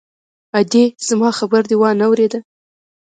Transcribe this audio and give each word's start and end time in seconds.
_ادې! 0.59 0.83
زما 1.07 1.29
خبره 1.37 1.63
دې 1.69 1.75
وانه 1.81 2.05
ورېده! 2.09 2.39